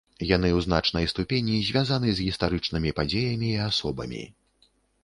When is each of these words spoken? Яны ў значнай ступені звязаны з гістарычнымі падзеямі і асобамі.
Яны 0.27 0.49
ў 0.53 0.59
значнай 0.67 1.05
ступені 1.13 1.59
звязаны 1.67 2.09
з 2.15 2.27
гістарычнымі 2.29 2.95
падзеямі 3.03 3.53
і 3.57 3.63
асобамі. 3.69 4.29